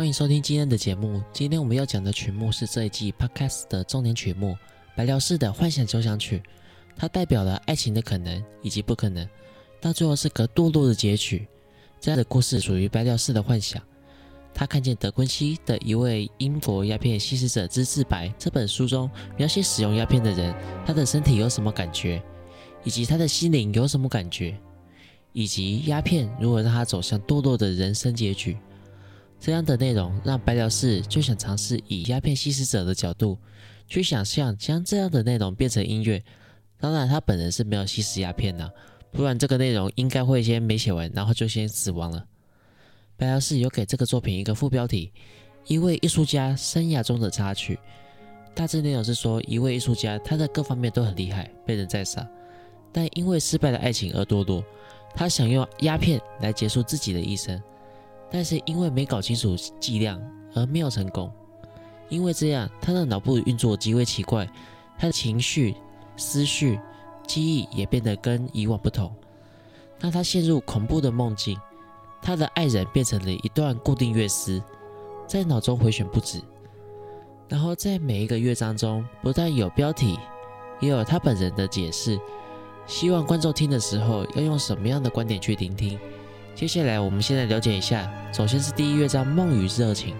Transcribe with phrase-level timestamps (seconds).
[0.00, 1.22] 欢迎收听今天的节目。
[1.30, 4.56] 今天我们要讲的曲目是这一季 Podcast 的重点曲目——
[4.96, 6.38] 白辽士的《幻想交响曲》。
[6.96, 9.28] 它代表了爱情的可能以及不可能，
[9.78, 11.46] 到最后是个堕落的结局。
[12.00, 13.82] 这样的故事属于白辽士的幻想。
[14.54, 20.54] 他看见德昆西的一位英国鸦片吸食者之自白这本书中描写使用鸦片的人，
[20.86, 22.22] 他的身体有什么感觉，
[22.84, 24.58] 以及他的心灵有什么感觉，
[25.34, 28.56] 以及鸦片如何让他走向堕落的人生结局。
[29.40, 33.38] 这样的内容让白辽士就想尝试以鸦片吸食者的角度
[33.88, 36.22] 去想象，将这样的内容变成音乐。
[36.78, 38.70] 当然，他本人是没有吸食鸦片的，
[39.10, 42.24] 不然这个内容应该会先没写完，然后就先死亡了。
[43.16, 45.10] 白辽士有给这个作品一个副标题：
[45.66, 47.78] 一位艺术家生涯中的插曲。
[48.54, 52.26] 大致内容是说，一位艺术家他的各方面都很厉害，被人赞赏，
[52.92, 54.62] 但因为失败的爱情而堕落。
[55.14, 57.60] 他想用鸦片来结束自己的一生。
[58.30, 60.20] 但是因为没搞清楚剂量
[60.54, 61.30] 而没有成功，
[62.08, 64.48] 因为这样他的脑部运作极为奇怪，
[64.98, 65.74] 他的情绪、
[66.16, 66.78] 思绪、
[67.26, 69.12] 记忆也变得跟以往不同。
[69.98, 71.58] 当他陷入恐怖的梦境，
[72.22, 74.62] 他的爱人变成了一段固定乐诗，
[75.26, 76.40] 在脑中回旋不止。
[77.48, 80.18] 然后在每一个乐章中，不但有标题，
[80.78, 82.18] 也有他本人的解释，
[82.86, 85.98] 希望观众听的时候要用什么样的观点去聆听。
[86.54, 88.12] 接下来，我们先来了解一下。
[88.32, 90.14] 首先是第一乐章《梦与热情》，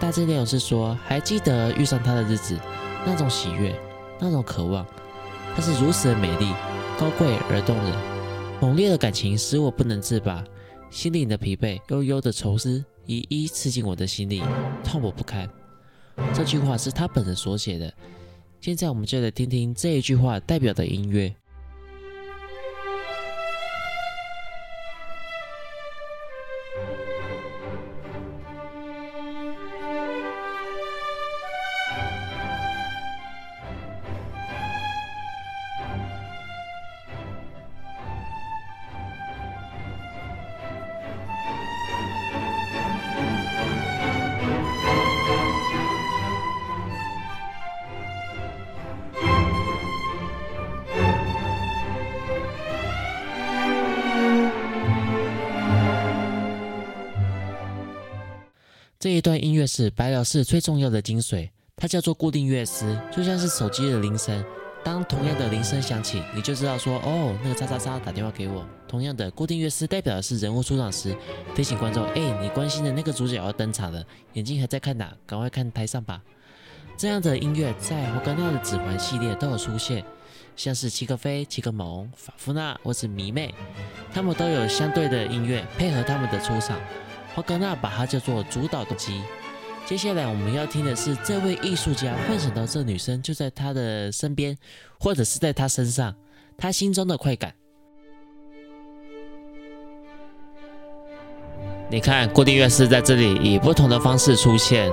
[0.00, 2.58] 大致内容是说，还记得遇上他的日子，
[3.06, 3.74] 那种喜悦，
[4.18, 4.84] 那种渴望，
[5.54, 6.52] 他是如此的美丽、
[6.98, 7.92] 高贵而动人。
[8.60, 10.42] 猛烈的感情使我不能自拔，
[10.90, 14.42] 心灵的疲惫、悠悠的愁思一一刺进我的心里，
[14.82, 15.48] 痛我不堪。
[16.34, 17.92] 这句话是他本人所写的。
[18.60, 21.34] 现在，我们就来听听这一句话代表的音乐。
[59.02, 64.44] 这一段音乐是白辽士最重要的精髓，它叫做固定乐思，就像是手机的铃声。
[64.84, 68.64] 当同样的铃声响起，你就知道说，哦，那个叉叉叉打电话给我。
[68.86, 71.16] 同样的，固定乐思代表的是人物出场时
[71.52, 74.04] 提醒观众，哎，你关心的那个主角要登场了，
[74.34, 75.12] 眼睛还在看哪？
[75.26, 76.22] 赶快看台上吧。
[76.96, 80.04] 这样的音乐在霍格纳的指环系列都有出现，
[80.54, 83.52] 像是齐格飞、齐格蒙、法夫纳或是迷妹，
[84.14, 86.80] 他们都有相对的音乐配合他们的出场。
[87.34, 89.22] 华格纳把它叫做主导动机。
[89.84, 94.56] 接下来我们要听的是这位艺术家幻想到这女生就在他的身边，
[94.98, 96.14] 或者是在他身上，
[96.56, 97.52] 他心中的快感。
[101.90, 104.90] 你看，固定乐师在这里以不同的方式出现。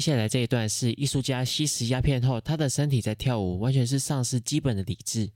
[0.00, 5.30] 接下来这一段是艺术家吸食鸦片后，他的身体在跳舞，完全是丧失基本的理智。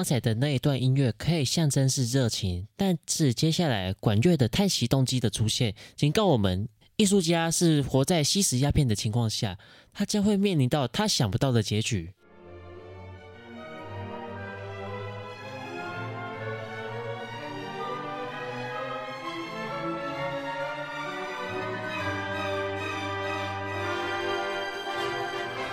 [0.00, 6.66] 刚才的那一段音乐可以象征是热情，但是接下来管乐的叹息动机的出现，警告我们，
[6.96, 9.58] 艺术家是活在吸食鸦片的情况下，
[9.92, 12.14] 他将会面临到他想不到的结局。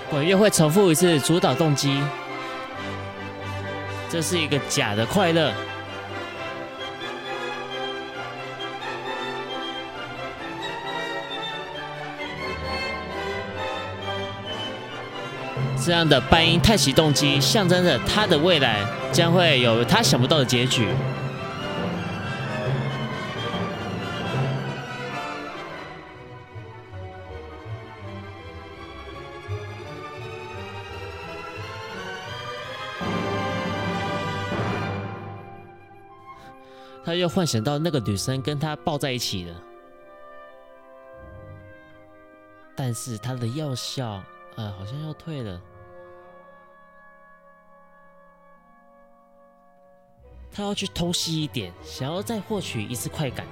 [0.10, 2.02] 管乐会重复一次主导动机，
[4.10, 5.52] 这是一个假的快乐。
[15.86, 18.82] 这样的半音叹息动机，象征着他的未来
[19.14, 20.90] 将会有他想不到的结局。
[37.08, 39.64] 他又幻想到那个女生跟他抱在一起了，
[42.76, 44.22] 但是他的药效，
[44.58, 45.62] 呃，好像要退了。
[50.52, 53.48] 他要去偷袭一点，想要再获取一次快感。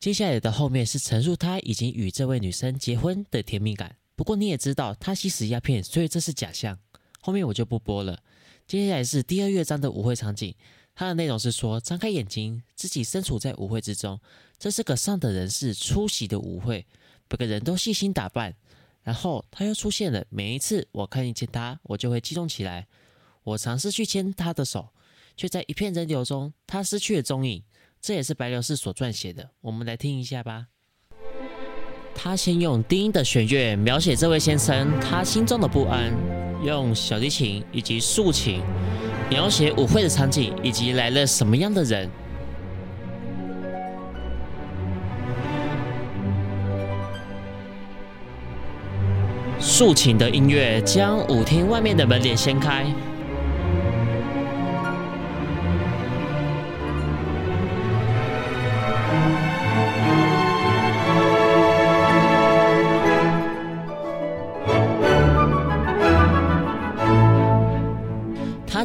[0.00, 3.94] 接下来的后面是陈述他已经与这位女生结婚的甜蜜感。
[4.16, 6.78] 不过你也知道他吸食鸦片，所以这是假象。
[7.20, 8.18] 后面我就不播了。
[8.66, 10.54] 接下来是第二乐章的舞会场景，
[10.94, 14.18] 它的内容是说：张开眼睛，自己身处在舞会之中。
[14.58, 16.86] 这是个上等人士出席的舞会，
[17.28, 18.54] 每个人都细心打扮。
[19.02, 20.24] 然后他又出现了。
[20.30, 22.86] 每一次我看见他，我就会激动起来。
[23.42, 24.88] 我尝试去牵他的手，
[25.36, 27.62] 却在一片人流中，他失去了踪影。
[28.02, 30.66] 这也是白流士所撰写的，我们来听一下吧。
[32.14, 36.12] 他先用低音的弦乐描写这位先生他心中的不安，
[36.64, 38.62] 用小提琴以及竖琴
[39.28, 42.10] 描写舞会的场景以及来了什么样的人。
[49.58, 52.86] 竖琴的音乐将舞厅外面的门帘掀开。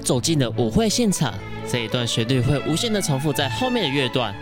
[0.05, 1.33] 走进了舞会现场，
[1.67, 4.33] 这一段旋律会无限的重复在后面的乐段。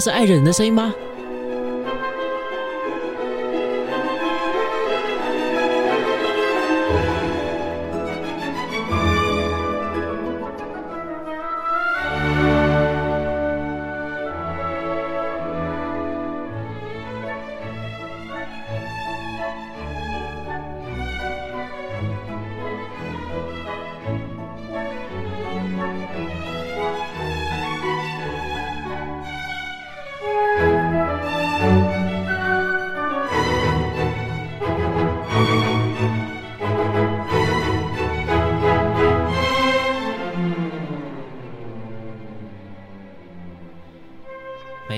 [0.00, 0.94] 是爱人的声音吗？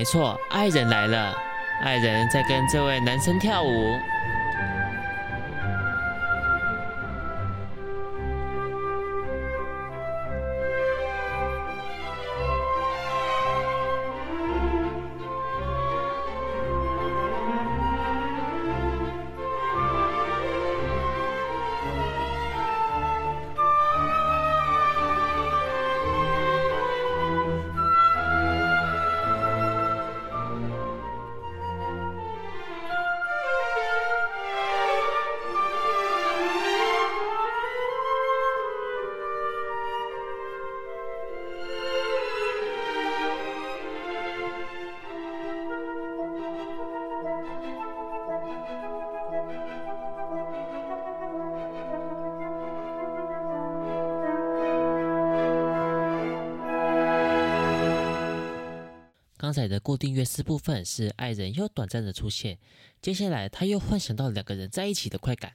[0.03, 1.33] 没错，爱人来了，
[1.81, 3.97] 爱人在跟这位男生跳舞。
[59.53, 62.57] 在的固定乐四部分是爱人又短暂的出现，
[63.01, 65.53] 接下来他又幻想到两个人在一起的快感。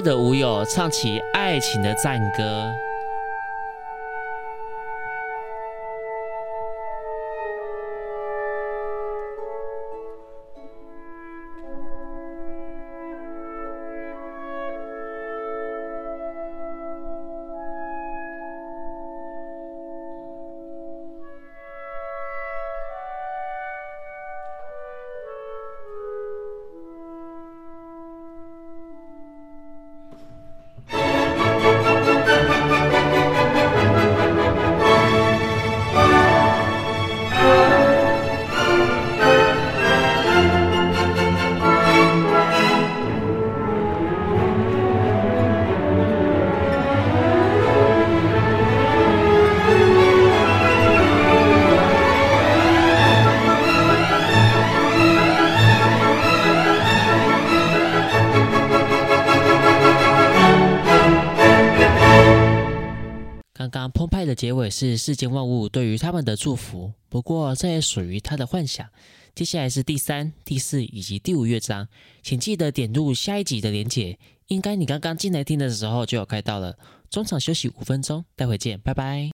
[0.00, 2.89] 的舞友唱起爱情的赞歌。
[63.88, 68.86] 澎湃的结尾是世间万物对于他们的祝福，不过这也属于他的幻想。
[69.34, 71.88] 接下来是第三、第四以及第五乐章，
[72.22, 74.18] 请记得点入下一集的连结，
[74.48, 76.76] 应该你刚刚进来听的时候就有看到了。
[77.10, 79.28] 中场休息五分钟，待会见，拜拜。